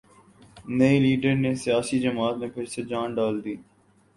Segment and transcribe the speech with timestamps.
[0.77, 3.55] نئےلیڈر نے سیاسی جماعت میں پھر سے جان ڈال دی